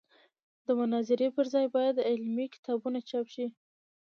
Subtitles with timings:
[0.65, 3.47] د مناظرې پر ځای باید علمي کتابونه چاپ شي.